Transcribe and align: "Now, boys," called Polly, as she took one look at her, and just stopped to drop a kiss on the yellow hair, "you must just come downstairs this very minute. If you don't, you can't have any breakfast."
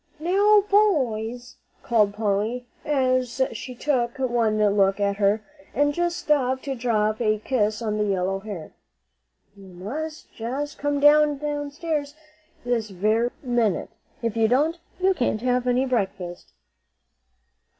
"Now, 0.19 0.61
boys," 0.67 1.57
called 1.83 2.15
Polly, 2.15 2.65
as 2.83 3.39
she 3.53 3.75
took 3.75 4.17
one 4.17 4.57
look 4.75 4.99
at 4.99 5.17
her, 5.17 5.43
and 5.75 5.93
just 5.93 6.17
stopped 6.17 6.63
to 6.63 6.73
drop 6.73 7.21
a 7.21 7.37
kiss 7.37 7.83
on 7.83 7.99
the 7.99 8.05
yellow 8.05 8.39
hair, 8.39 8.71
"you 9.55 9.67
must 9.67 10.33
just 10.33 10.79
come 10.79 10.99
downstairs 10.99 12.15
this 12.65 12.89
very 12.89 13.29
minute. 13.43 13.91
If 14.23 14.35
you 14.35 14.47
don't, 14.47 14.79
you 14.99 15.13
can't 15.13 15.41
have 15.41 15.67
any 15.67 15.85
breakfast." 15.85 16.51